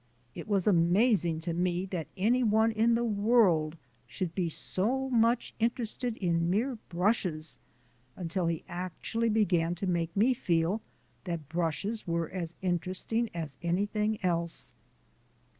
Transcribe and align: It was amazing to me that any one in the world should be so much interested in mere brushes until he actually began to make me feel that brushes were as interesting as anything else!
It 0.33 0.47
was 0.47 0.65
amazing 0.65 1.41
to 1.41 1.53
me 1.53 1.85
that 1.85 2.07
any 2.17 2.41
one 2.41 2.71
in 2.71 2.95
the 2.95 3.03
world 3.03 3.77
should 4.07 4.33
be 4.33 4.49
so 4.49 5.11
much 5.11 5.53
interested 5.59 6.17
in 6.17 6.49
mere 6.49 6.79
brushes 6.89 7.59
until 8.15 8.47
he 8.47 8.63
actually 8.67 9.29
began 9.29 9.75
to 9.75 9.85
make 9.85 10.17
me 10.17 10.33
feel 10.33 10.81
that 11.25 11.49
brushes 11.49 12.07
were 12.07 12.31
as 12.31 12.55
interesting 12.63 13.29
as 13.35 13.59
anything 13.61 14.17
else! 14.25 14.73